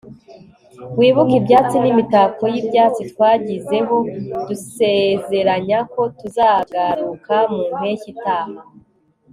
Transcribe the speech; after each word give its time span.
wibuke 0.97 1.35
ibyatsi 1.39 1.75
n'imitako 1.83 2.43
y'ibyatsi 2.53 3.01
twashyizeho 3.11 3.95
dusezeranya 4.47 5.79
ko 5.93 6.01
tuzagaruka 6.17 7.35
mu 7.53 7.63
mpeshyi 7.77 8.09
itaha 8.15 8.57